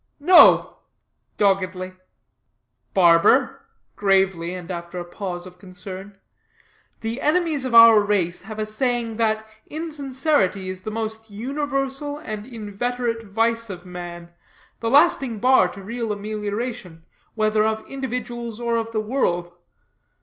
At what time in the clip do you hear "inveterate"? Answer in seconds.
12.47-13.21